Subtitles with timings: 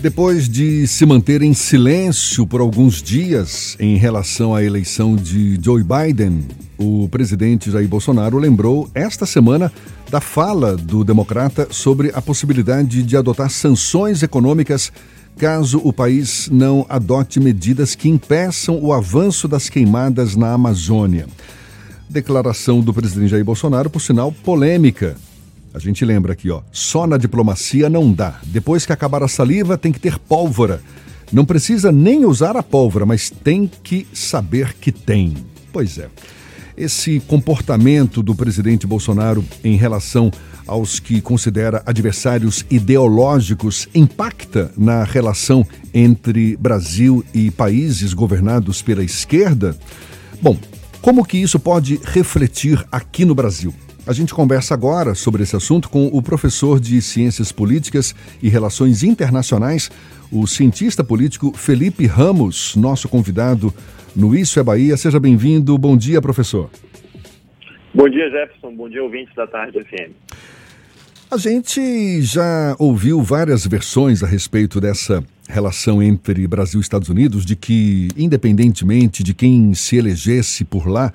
[0.00, 5.82] Depois de se manter em silêncio por alguns dias em relação à eleição de Joe
[5.82, 6.46] Biden,
[6.78, 9.72] o presidente Jair Bolsonaro lembrou esta semana
[10.08, 14.92] da fala do democrata sobre a possibilidade de adotar sanções econômicas
[15.36, 21.26] caso o país não adote medidas que impeçam o avanço das queimadas na Amazônia.
[22.08, 25.16] Declaração do presidente Jair Bolsonaro, por sinal, polêmica
[25.78, 28.40] a gente lembra aqui, ó, só na diplomacia não dá.
[28.44, 30.82] Depois que acabar a saliva, tem que ter pólvora.
[31.32, 35.34] Não precisa nem usar a pólvora, mas tem que saber que tem.
[35.72, 36.08] Pois é.
[36.76, 40.32] Esse comportamento do presidente Bolsonaro em relação
[40.66, 45.64] aos que considera adversários ideológicos impacta na relação
[45.94, 49.76] entre Brasil e países governados pela esquerda?
[50.42, 50.56] Bom,
[51.00, 53.72] como que isso pode refletir aqui no Brasil?
[54.08, 59.02] A gente conversa agora sobre esse assunto com o professor de Ciências Políticas e Relações
[59.02, 59.90] Internacionais,
[60.32, 63.70] o cientista político Felipe Ramos, nosso convidado
[64.16, 64.96] no Isso é Bahia.
[64.96, 65.76] Seja bem-vindo.
[65.76, 66.70] Bom dia, professor.
[67.92, 68.74] Bom dia, Jefferson.
[68.74, 70.14] Bom dia, ouvintes da Tarde FM.
[71.30, 77.44] A gente já ouviu várias versões a respeito dessa relação entre Brasil e Estados Unidos,
[77.44, 81.12] de que, independentemente de quem se elegesse por lá,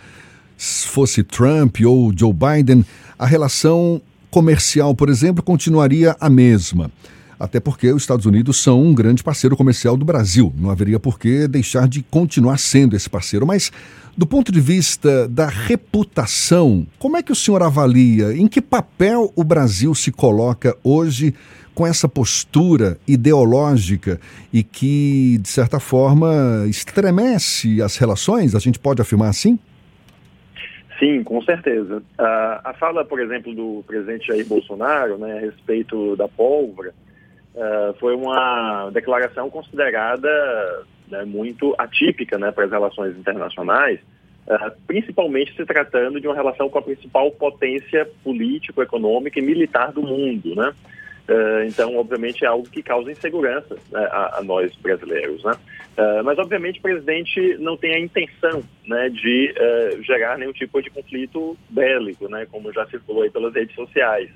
[0.86, 2.86] fosse Trump ou Joe Biden,
[3.17, 6.92] a relação comercial, por exemplo, continuaria a mesma.
[7.39, 10.53] Até porque os Estados Unidos são um grande parceiro comercial do Brasil.
[10.58, 13.45] Não haveria por que deixar de continuar sendo esse parceiro.
[13.45, 13.72] Mas,
[14.16, 18.33] do ponto de vista da reputação, como é que o senhor avalia?
[18.33, 21.33] Em que papel o Brasil se coloca hoje
[21.75, 24.22] com essa postura ideológica
[24.53, 28.55] e que, de certa forma, estremece as relações?
[28.55, 29.59] A gente pode afirmar assim?
[31.03, 31.97] Sim, com certeza.
[31.97, 36.93] Uh, a fala, por exemplo, do presidente Jair Bolsonaro né, a respeito da pólvora
[37.53, 40.29] uh, foi uma declaração considerada
[41.09, 43.99] né, muito atípica né, para as relações internacionais,
[44.47, 49.92] uh, principalmente se tratando de uma relação com a principal potência político, econômica e militar
[49.92, 50.55] do mundo.
[50.55, 50.71] Né?
[51.28, 55.42] Uh, então, obviamente, é algo que causa insegurança né, a, a, nós brasileiros.
[55.44, 55.54] Né?
[55.98, 60.82] Uh, mas, obviamente, o presidente não tem a intenção né, de uh, gerar nenhum tipo
[60.82, 64.30] de conflito bélico, né, como já circulou aí pelas redes sociais.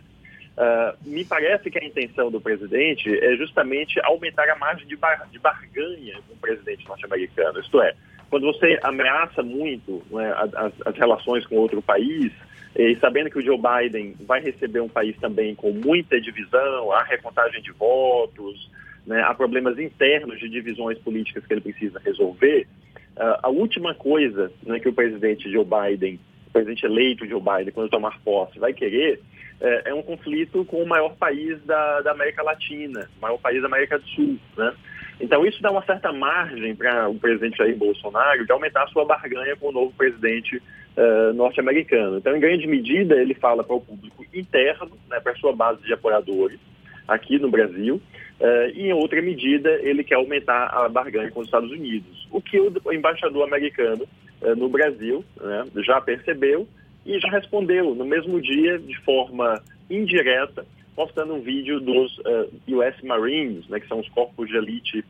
[1.05, 5.39] me parece que a intenção do presidente é justamente aumentar a margem de, bar de
[5.39, 7.59] barganha com o presidente norte-americano.
[7.59, 7.93] Isto é,
[8.29, 12.31] quando você ameaça muito né, as, as relações com outro país,
[12.77, 17.03] e sabendo que o Joe Biden vai receber um país também com muita divisão, há
[17.03, 18.69] recontagem de votos,
[19.05, 22.67] né, há problemas internos de divisões políticas que ele precisa resolver,
[23.15, 27.73] uh, a última coisa né, que o presidente Joe Biden, o presidente eleito Joe Biden,
[27.73, 29.19] quando tomar posse, vai querer
[29.59, 33.59] é, é um conflito com o maior país da, da América Latina, o maior país
[33.59, 34.73] da América do Sul, né?
[35.19, 39.03] Então, isso dá uma certa margem para o presidente Jair Bolsonaro de aumentar a sua
[39.03, 40.61] barganha com o novo presidente
[40.97, 42.17] uh, norte-americano.
[42.17, 45.81] Então, em grande medida, ele fala para o público interno, né, para a sua base
[45.83, 46.59] de apoiadores
[47.07, 48.01] aqui no Brasil,
[48.39, 52.27] uh, e em outra medida, ele quer aumentar a barganha com os Estados Unidos.
[52.31, 54.05] O que o embaixador americano
[54.41, 56.67] uh, no Brasil né, já percebeu
[57.05, 63.01] e já respondeu no mesmo dia, de forma indireta, postando um vídeo dos eh, US
[63.03, 65.05] Marines, né, que são os corpos de elite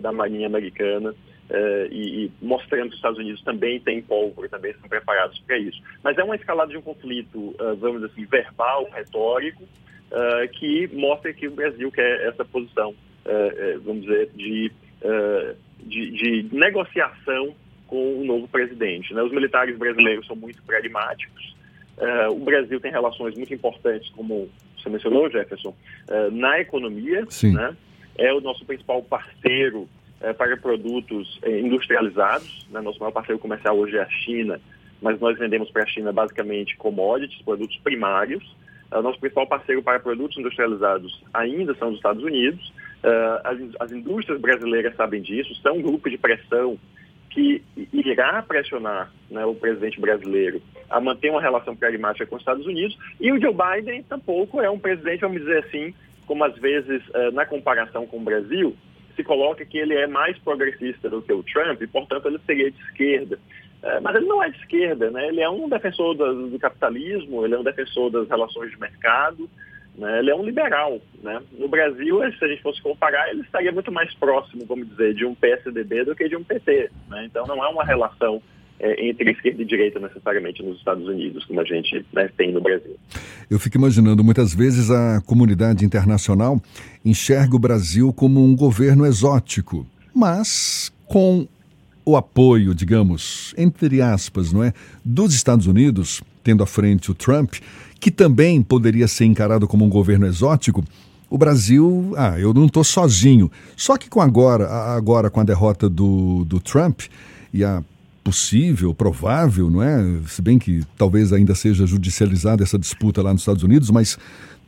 [0.00, 1.14] da Marinha Americana,
[1.52, 5.58] uh, e, e, mostrando que os Estados Unidos também têm pólvora, também estão preparados para
[5.58, 5.80] isso.
[6.02, 9.62] Mas é uma escalada de um conflito, vamos dizer assim, verbal, retórico,
[10.54, 12.94] que mostra que o Brasil quer essa posição,
[13.84, 14.72] vamos dizer, de,
[15.84, 17.54] de, de, negociação
[17.86, 19.14] com o novo presidente.
[19.14, 19.22] Né?
[19.22, 21.54] Os militares brasileiros são muito pragmáticos,
[22.02, 25.70] Uh, o Brasil tem relações muito importantes, como você mencionou, Jefferson,
[26.08, 27.24] uh, na economia.
[27.52, 27.76] Né?
[28.16, 29.88] É o nosso principal parceiro
[30.22, 32.66] uh, para produtos industrializados.
[32.70, 32.80] Né?
[32.80, 34.60] Nosso maior parceiro comercial hoje é a China,
[35.00, 38.44] mas nós vendemos para a China basicamente commodities, produtos primários.
[38.90, 42.72] nosso principal parceiro para produtos industrializados ainda são os Estados Unidos.
[43.42, 46.78] As, as indústrias brasileiras sabem disso, são um grupo de pressão
[47.32, 47.62] que
[47.92, 52.96] irá pressionar né, o presidente brasileiro a manter uma relação pragmática com os Estados Unidos.
[53.18, 55.94] E o Joe Biden tampouco é um presidente, vamos dizer assim,
[56.26, 58.76] como às vezes uh, na comparação com o Brasil,
[59.14, 62.70] se coloca que ele é mais progressista do que o Trump e, portanto, ele seria
[62.70, 63.38] de esquerda.
[63.82, 65.28] Uh, mas ele não é de esquerda, né?
[65.28, 69.50] Ele é um defensor do, do capitalismo, ele é um defensor das relações de mercado,
[69.96, 70.20] né?
[70.20, 71.00] Ele é um liberal.
[71.22, 71.40] Né?
[71.58, 75.24] No Brasil, se a gente fosse comparar, ele estaria muito mais próximo, vamos dizer, de
[75.24, 76.90] um PSDB do que de um PT.
[77.08, 77.24] Né?
[77.26, 78.42] Então não é uma relação
[78.80, 82.60] é, entre esquerda e direita necessariamente nos Estados Unidos, como a gente né, tem no
[82.60, 82.96] Brasil.
[83.48, 86.60] Eu fico imaginando, muitas vezes a comunidade internacional
[87.04, 91.46] enxerga o Brasil como um governo exótico, mas com
[92.04, 94.72] o apoio, digamos, entre aspas, não é,
[95.04, 97.54] dos Estados Unidos, tendo à frente o Trump,
[98.00, 100.84] que também poderia ser encarado como um governo exótico,
[101.30, 103.50] o Brasil, ah, eu não estou sozinho.
[103.74, 107.02] Só que com agora, agora com a derrota do, do Trump
[107.54, 107.82] e a
[108.22, 110.20] possível, provável, não é?
[110.26, 114.18] Se bem que talvez ainda seja judicializada essa disputa lá nos Estados Unidos, mas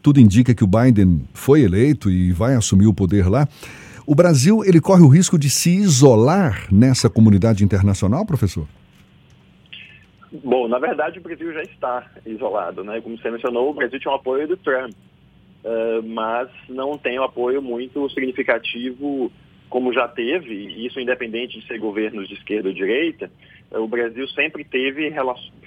[0.02, 3.48] tudo indica que o Biden foi eleito e vai assumir o poder lá.
[4.06, 8.66] O Brasil, ele corre o risco de se isolar nessa comunidade internacional, professor?
[10.42, 13.00] Bom, na verdade o Brasil já está isolado, né?
[13.00, 17.22] Como você mencionou, o Brasil tinha um apoio do Trump, uh, mas não tem um
[17.22, 19.30] apoio muito significativo
[19.74, 23.28] como já teve, e isso independente de ser governos de esquerda ou direita,
[23.72, 25.12] o Brasil sempre teve,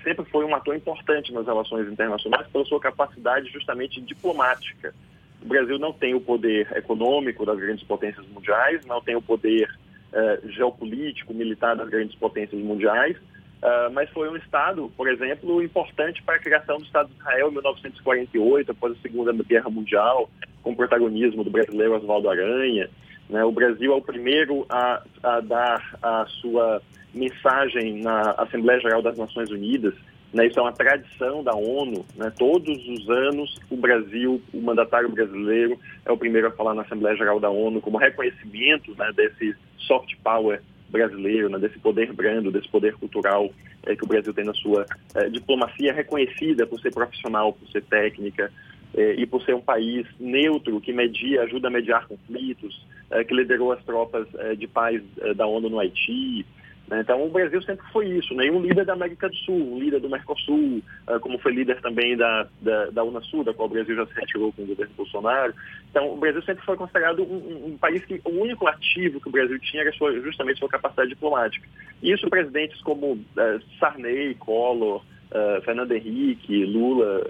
[0.02, 4.96] sempre foi um ator importante nas relações internacionais pela sua capacidade justamente diplomática.
[5.42, 9.68] O Brasil não tem o poder econômico das grandes potências mundiais, não tem o poder
[10.14, 13.18] uh, geopolítico, militar das grandes potências mundiais,
[13.58, 17.48] Uh, mas foi um Estado, por exemplo, importante para a criação do Estado de Israel
[17.50, 20.30] em 1948, após a Segunda Guerra Mundial,
[20.62, 22.88] com o protagonismo do brasileiro Oswaldo Aranha.
[23.30, 23.44] Né?
[23.44, 26.82] O Brasil é o primeiro a, a, dar a sua
[27.14, 29.94] mensagem na Assembleia Geral das Nações Unidas.
[30.34, 30.48] Né?
[30.48, 32.06] Isso é uma tradição da ONU.
[32.16, 32.32] Né?
[32.38, 37.16] Todos os anos, o Brasil, o mandatário brasileiro, é o primeiro a falar na Assembleia
[37.18, 42.70] Geral da ONU como reconhecimento né, desse soft power brasileiro, né, desse poder brando, desse
[42.70, 43.50] poder cultural
[43.86, 44.86] é, que o Brasil tem na sua
[45.16, 48.52] é, diplomacia reconhecida por ser profissional, por ser técnica
[48.96, 52.86] é, e por ser um país neutro que media, ajuda a mediar conflitos,
[53.28, 54.28] que liderou as tropas
[54.58, 55.02] de paz
[55.36, 56.46] da ONU no Haiti,
[56.88, 57.02] né?
[57.02, 58.50] Então, o Brasil sempre foi isso, né?
[58.50, 62.48] um líder da América do Sul, líder do Mercosul, uh, como foi líder também da,
[62.62, 65.54] da, da Unasul, da qual o Brasil já se retirou com o governo Bolsonaro.
[65.90, 69.32] Então, o Brasil sempre foi considerado um, um país que o único ativo que o
[69.32, 71.68] Brasil tinha era sua, justamente sua capacidade diplomática.
[72.02, 77.22] E isso presidentes como uh, Sarney, Collor, uh, Fernando Henrique, Lula,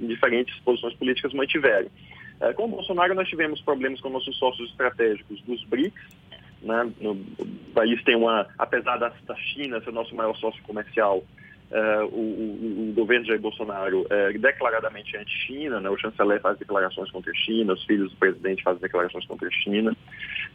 [0.00, 1.88] em diferentes posições políticas mantiveram.
[2.56, 6.02] Com o Bolsonaro, nós tivemos problemas com nossos sócios estratégicos dos BRICS,
[6.62, 6.92] né?
[7.00, 11.24] O país tem uma, apesar da, da China ser o nosso maior sócio comercial,
[11.70, 15.88] Uh, o, o, o, governo Jair Bolsonaro é declaradamente anti-China, né?
[15.88, 19.52] o chanceler faz declarações contra a China, os filhos do presidente fazem declarações contra a
[19.52, 19.92] China.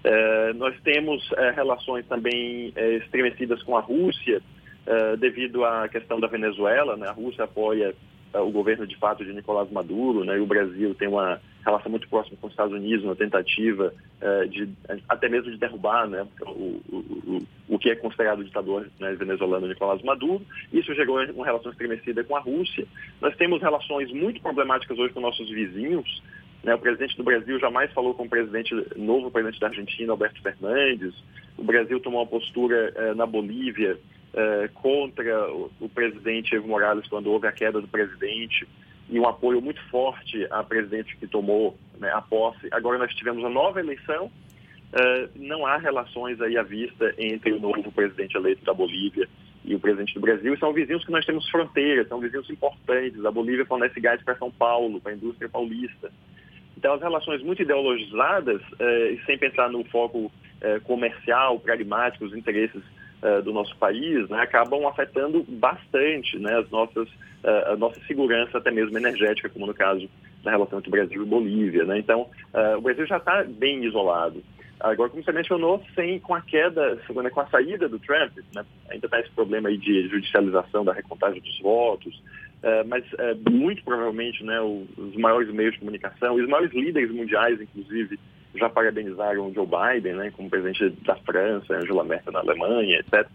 [0.03, 4.41] Uh, nós temos uh, relações também estremecidas com a Rússia,
[5.17, 6.95] devido à questão da Venezuela.
[6.95, 7.07] Né?
[7.07, 7.95] A Rússia apoia
[8.41, 10.37] o governo de fato de Nicolás Maduro, né?
[10.37, 14.47] e o Brasil tem uma relação muito próxima com os Estados Unidos, uma tentativa uh,
[14.47, 14.69] de
[15.09, 20.01] até mesmo de derrubar né, o, o, o, que é considerado ditador né, venezuelano Nicolás
[20.03, 20.45] Maduro.
[20.71, 22.85] Isso gerou uma relação estremecida com a Rússia.
[23.19, 26.21] Nós temos relações muito problemáticas hoje com nossos vizinhos.
[26.63, 30.41] Né, o presidente do Brasil jamais falou com o presidente novo presidente da Argentina, Alberto
[30.41, 31.15] Fernandes.
[31.57, 33.97] O Brasil tomou uma postura uh, na Bolívia
[34.35, 38.67] uh, contra o, presidente Evo Morales quando houve a queda do presidente
[39.09, 42.67] e um apoio muito forte à presidente que tomou né, a posse.
[42.71, 47.59] Agora nós tivemos uma nova eleição, uh, não há relações aí à vista entre o
[47.59, 49.27] novo presidente eleito da Bolívia
[49.63, 50.53] e o presidente do Brasil.
[50.53, 53.23] E são vizinhos que nós temos fronteiras, são vizinhos importantes.
[53.25, 56.11] A Bolívia fornece gás para São Paulo, para a indústria paulista.
[56.77, 62.83] Então as relações muito ideologizadas, uh, sem pensar no foco uh, comercial, pragmático, os interesses
[63.43, 67.09] do nosso país, né, acabam afetando bastante né, as nossas
[67.71, 70.09] a nossa segurança, até mesmo energética, como no caso
[70.45, 71.83] da relação entre Brasil e Bolívia.
[71.83, 71.99] Né?
[71.99, 74.41] Então, uh, o Brasil já está bem isolado.
[74.79, 78.63] Agora, como você mencionou, sem, com a queda, com a saída do Trump, né?
[78.89, 82.15] ainda está esse problema aí de judicialização da recontagem dos votos,
[82.61, 87.59] uh, mas uh, muito provavelmente né, os maiores meios de comunicação, os maiores líderes mundiais,
[87.59, 88.19] inclusive,
[88.57, 93.27] já parabenizaram o Joe Biden, né, como presidente da França, Angela Merkel na Alemanha, etc.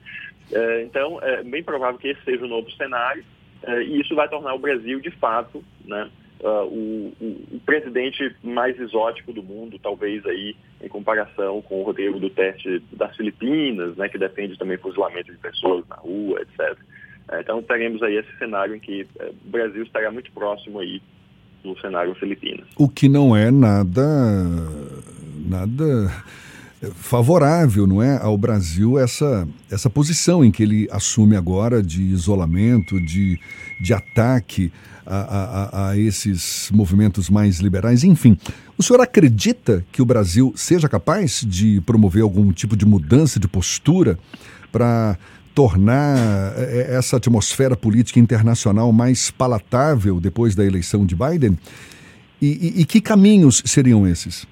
[0.84, 3.24] então, é bem provável que esse seja o novo cenário.
[3.62, 6.10] É, e isso vai tornar o Brasil, de fato, né,
[6.40, 11.84] uh, o, o, o, presidente mais exótico do mundo, talvez aí em comparação com o
[11.84, 16.78] Rodrigo Duterte das Filipinas, né, que defende também fuzilamento de pessoas na rua, etc.
[17.30, 21.02] É, então teremos aí esse cenário em que é, o Brasil estará muito próximo aí
[21.62, 22.66] do cenário Filipinas.
[22.78, 24.02] O que não é nada,
[25.50, 26.10] nada
[26.94, 32.98] favorável, não é, ao Brasil essa essa posição em que ele assume agora de isolamento,
[32.98, 33.38] de,
[33.82, 34.72] de ataque
[35.04, 38.38] a, a, a esses movimentos mais liberais, enfim.
[38.78, 43.46] O senhor acredita que o Brasil seja capaz de promover algum tipo de mudança de
[43.46, 44.18] postura
[44.72, 45.18] para
[45.54, 46.16] tornar
[46.88, 51.58] essa atmosfera política internacional mais palatável depois da eleição de Biden?
[52.40, 54.46] E, e, e que caminhos seriam esses?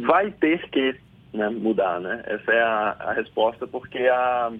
[0.00, 0.96] Vai ter que
[1.32, 2.22] né, mudar, né?
[2.26, 4.52] Essa é a, a resposta, porque a,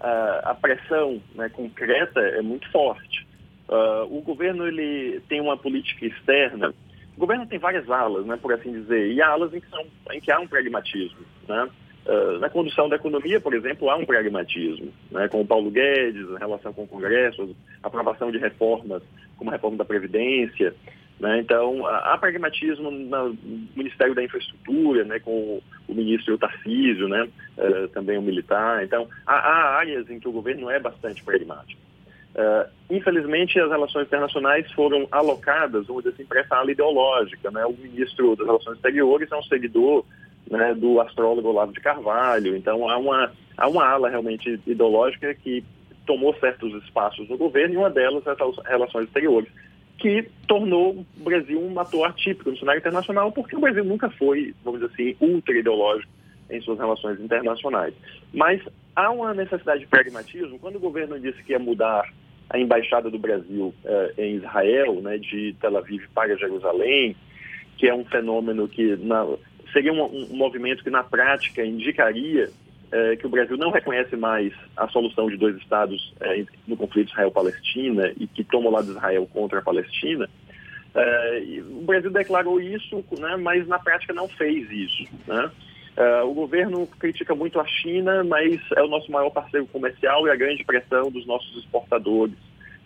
[0.00, 3.26] a, a pressão né, concreta é muito forte.
[3.68, 6.74] Uh, o governo ele tem uma política externa.
[7.16, 10.20] O governo tem várias alas, né, por assim dizer, e alas em que, são, em
[10.20, 11.20] que há um pragmatismo.
[11.48, 11.68] Né?
[12.06, 16.30] Uh, na condução da economia, por exemplo, há um pragmatismo, né, com o Paulo Guedes,
[16.34, 19.02] a relação com o Congresso, aprovação de reformas,
[19.38, 20.74] como a reforma da Previdência.
[21.24, 21.40] Né?
[21.40, 23.34] Então, há pragmatismo no
[23.74, 27.26] Ministério da Infraestrutura, né, com o ministro Tarcísio, né,
[27.56, 28.84] uh, também o militar.
[28.84, 31.80] Então, há, há, áreas em que o governo é bastante pragmático.
[32.34, 37.50] Uh, infelizmente, as relações internacionais foram alocadas, vamos dizer assim, para essa ala ideológica.
[37.50, 37.64] Né?
[37.64, 40.04] O ministro das Relações Exteriores é um seguidor
[40.50, 42.54] né, do astrólogo Olavo de Carvalho.
[42.54, 45.64] Então, há uma, há uma ala realmente ideológica que
[46.06, 49.48] tomou certos espaços no governo e uma delas é as relações exteriores
[49.98, 54.54] que tornou o Brasil um ator atípico no cenário internacional, porque o Brasil nunca foi,
[54.64, 56.12] vamos dizer assim, ultra ideológico
[56.50, 57.94] em suas relações internacionais.
[58.32, 58.60] Mas
[58.94, 60.58] há uma necessidade de pragmatismo.
[60.58, 62.12] Quando o governo disse que ia mudar
[62.50, 67.16] a embaixada do Brasil eh, em Israel, né, de Tel Aviv para Jerusalém,
[67.78, 69.26] que é um fenômeno que na,
[69.72, 72.50] seria um, um movimento que na prática indicaria
[72.94, 77.10] é, que o Brasil não reconhece mais a solução de dois estados é, no conflito
[77.10, 80.30] Israel-Palestina e que toma o lado de Israel contra a Palestina.
[80.94, 85.04] É, o Brasil declarou isso, né, mas na prática não fez isso.
[85.26, 85.50] Né?
[85.96, 90.30] É, o governo critica muito a China, mas é o nosso maior parceiro comercial e
[90.30, 92.36] a grande pressão dos nossos exportadores,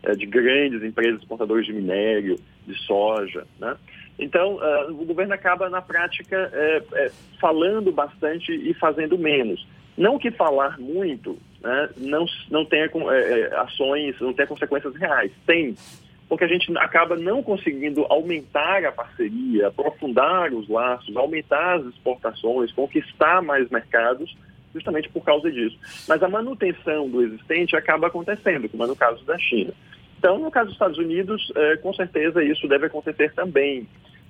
[0.02, 3.46] é, de grandes empresas exportadoras de minério, de soja.
[3.60, 3.76] Né?
[4.18, 9.66] Então, uh, o governo acaba, na prática, é, é, falando bastante e fazendo menos.
[9.98, 15.32] Não que falar muito né, não, não tenha é, é, ações, não tenha consequências reais.
[15.44, 15.74] Tem,
[16.28, 22.70] porque a gente acaba não conseguindo aumentar a parceria, aprofundar os laços, aumentar as exportações,
[22.70, 24.36] conquistar mais mercados,
[24.72, 25.76] justamente por causa disso.
[26.06, 29.72] Mas a manutenção do existente acaba acontecendo, como é no caso da China.
[30.16, 33.86] Então, no caso dos Estados Unidos, é, com certeza isso deve acontecer também.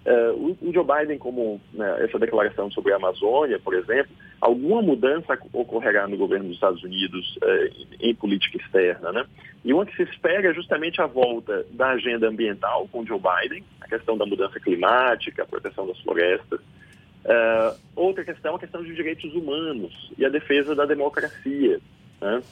[0.06, 4.10] Uh, o, Joe Biden, como né, essa declaração sobre a Amazônia, por exemplo,
[4.40, 9.24] alguma mudança ocorrerá no governo dos Estados Unidos uh, em política externa, né?
[9.64, 13.64] E uma que se espera é justamente a volta da agenda ambiental com Joe Biden,
[13.80, 16.60] a questão da mudança climática, a proteção das florestas.
[16.60, 21.80] Uh, outra questão é a questão dos direitos humanos e a defesa da democracia.
[22.20, 22.42] Né?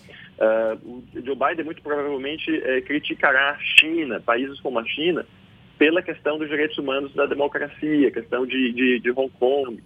[0.85, 2.53] o Joe Biden muito provavelmente
[2.85, 5.27] criticará a China, países como a China,
[5.79, 9.83] pela questão dos direitos humanos da democracia, questão de, de, de Hong Kong.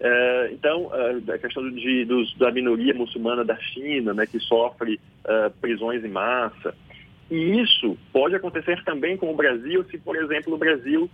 [0.00, 5.00] É, então, é, a questão de, dos, da minoria muçulmana da China, né, que sofre
[5.24, 6.74] é, prisões em massa.
[7.30, 11.10] E isso pode acontecer também com o Brasil, se, por exemplo, o Brasil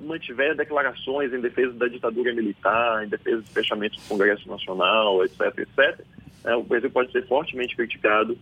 [0.00, 5.58] mantiver declarações em defesa da ditadura militar, em defesa do fechamento do Congresso Nacional, etc.,
[5.58, 6.00] etc.
[6.56, 8.38] O Brasil pode ser fortemente criticado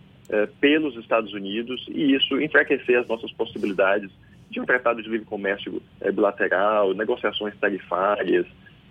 [0.61, 4.09] pelos Estados Unidos e isso enfraquecer as nossas possibilidades
[4.49, 5.81] de um tratado de livre comércio
[6.13, 8.45] bilateral, negociações tarifárias.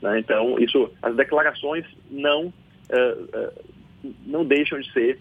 [0.07, 0.21] Né?
[0.21, 2.53] Então, isso, as declarações não,
[2.89, 3.53] é, é,
[4.27, 5.19] não deixam de ser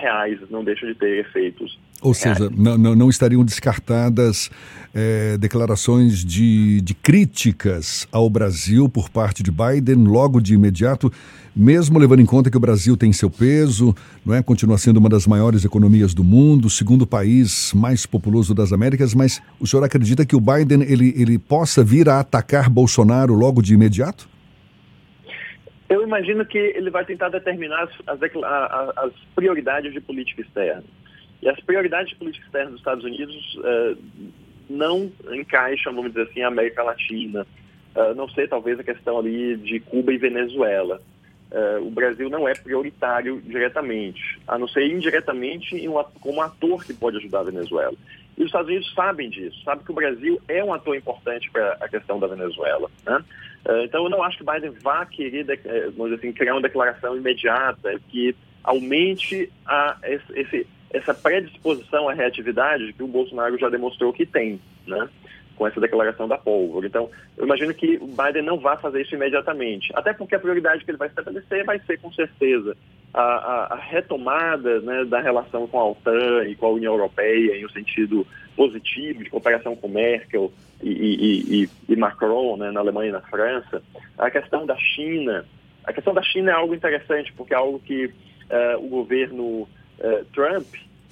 [0.00, 4.48] reais, não deixam de ter efeitos ou seja, não, não, não, estariam descartadas
[4.94, 11.12] é, declarações de, de, críticas ao Brasil por parte de Biden logo de imediato,
[11.54, 13.92] mesmo levando em conta que o Brasil tem seu peso,
[14.24, 14.40] não é?
[14.40, 19.42] continua sendo uma das maiores economias do mundo, segundo país mais populoso das Américas, mas
[19.58, 23.74] o senhor acredita que o Biden ele, ele possa vir a atacar Bolsonaro logo de
[23.74, 24.28] imediato?
[25.88, 28.20] Eu imagino que ele vai tentar determinar as, as,
[28.96, 30.84] as prioridades de política externa.
[31.42, 33.98] E as prioridades de política externa dos Estados Unidos uh,
[34.68, 37.46] não encaixam, vamos dizer assim, a América Latina.
[37.94, 41.00] Uh, não sei, talvez a questão ali de Cuba e Venezuela.
[41.50, 46.92] Uh, o Brasil não é prioritário diretamente, a não ser indiretamente um, como ator que
[46.92, 47.94] pode ajudar a Venezuela.
[48.36, 51.76] E os Estados Unidos sabem disso, sabem que o Brasil é um ator importante para
[51.80, 52.90] a questão da Venezuela.
[53.06, 53.24] Né?
[53.64, 55.44] Uh, então, eu não acho que Biden vá querer,
[55.96, 62.92] vamos dizer assim, criar uma declaração imediata que aumente a, esse, essa predisposição à reatividade
[62.92, 65.08] que o Bolsonaro já demonstrou que tem, né?
[65.56, 66.86] com essa declaração da pólvora.
[66.86, 70.84] Então, eu imagino que o Biden não vai fazer isso imediatamente, até porque a prioridade
[70.84, 72.76] que ele vai estabelecer vai ser, com certeza,
[73.12, 77.56] a, a, a retomada né, da relação com a OTAN e com a União Europeia
[77.56, 80.52] em um sentido positivo, de cooperação com Merkel
[80.82, 83.82] e, e, e, e Macron né, na Alemanha e na França.
[84.18, 85.46] A questão da China,
[85.84, 89.66] a questão da China é algo interessante, porque é algo que uh, o governo
[90.00, 90.66] uh, Trump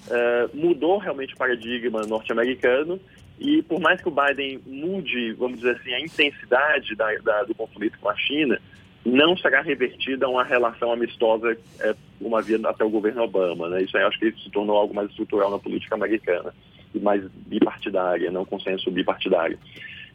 [0.08, 3.00] uh, mudou realmente o paradigma norte-americano
[3.38, 7.54] e por mais que o Biden mude, vamos dizer assim, a intensidade da, da, do
[7.54, 8.60] conflito com a China,
[9.04, 11.56] não será revertida a uma relação amistosa
[12.24, 13.68] como havia até o governo Obama.
[13.68, 13.82] Né?
[13.82, 16.54] Isso aí acho que se tornou algo mais estrutural na política americana
[16.94, 19.58] e mais bipartidária, não consenso bipartidário.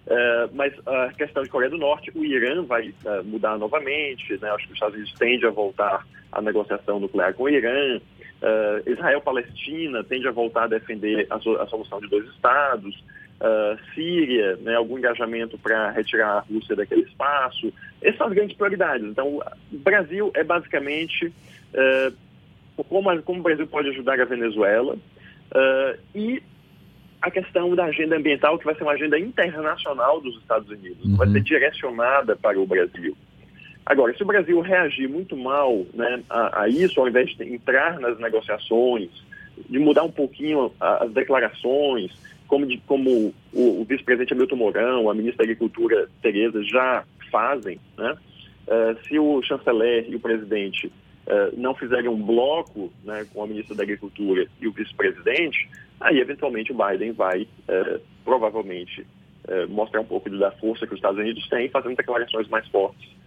[0.07, 4.49] Uh, mas a questão de Coreia do Norte, o Irã vai uh, mudar novamente, né?
[4.49, 7.99] acho que os Estados Unidos tende a voltar à negociação nuclear com o Irã,
[8.41, 13.03] uh, Israel-Palestina tende a voltar a defender a, so a solução de dois estados,
[13.95, 19.07] Síria, né, algum engajamento para retirar a Rússia daquele espaço, essas são as grandes prioridades.
[19.07, 19.37] Então,
[19.71, 21.31] o Brasil é basicamente
[22.75, 24.97] como, como o Brasil pode ajudar a Venezuela
[26.13, 26.43] e
[27.21, 31.17] a questão da agenda ambiental, que vai ser uma agenda internacional dos Estados Unidos, uhum.
[31.17, 33.15] vai ser direcionada para o Brasil.
[33.89, 37.99] Agora, se o Brasil reagir muito mal né, a, a, isso, ao invés de entrar
[37.99, 39.09] nas negociações,
[39.67, 42.11] de mudar um pouquinho as declarações,
[42.47, 47.79] como, de, como o, o vice-presidente Hamilton Mourão, a ministra da Agricultura Tereza já fazem,
[47.97, 48.15] né,
[48.67, 53.47] uh, se o chanceler e o presidente uh, não fizerem um bloco né, com a
[53.47, 55.67] ministra da Agricultura e o vice-presidente,
[55.99, 59.05] aí eventualmente o Biden vai é, provavelmente
[59.67, 63.18] mostrar um pouco da força que os Estados Unidos têm, fazendo declarações mais fortes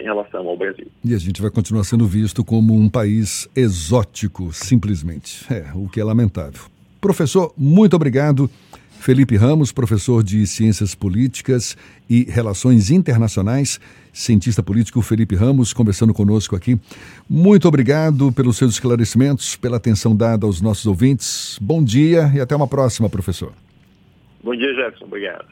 [0.00, 0.86] em relação ao Brasil.
[1.04, 5.44] E a gente vai continuar sendo visto como um país exótico, simplesmente.
[5.52, 6.62] É, o que é lamentável.
[7.00, 8.50] Professor, muito obrigado.
[8.98, 11.76] Felipe Ramos, professor de Ciências Políticas
[12.10, 13.78] e Relações Internacionais,
[14.12, 16.76] cientista político Felipe Ramos, conversando conosco aqui.
[17.28, 21.58] Muito obrigado pelos seus esclarecimentos, pela atenção dada aos nossos ouvintes.
[21.60, 23.52] Bom dia e até uma próxima, professor.
[24.42, 25.04] Bom dia, Jefferson.
[25.04, 25.46] Obrigado.